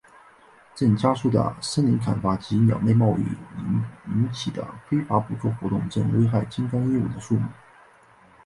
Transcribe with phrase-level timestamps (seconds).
[0.73, 3.25] 正加速的森林砍伐及鸟类贸易
[4.09, 7.47] 引起的非法捕捉活动正危害金刚鹦鹉的数目。